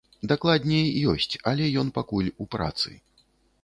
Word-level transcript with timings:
Дакладней, 0.31 0.87
ёсць, 1.13 1.29
але 1.53 1.71
ён 1.85 1.95
пакуль 2.01 2.35
у 2.41 2.53
працы. 2.57 2.89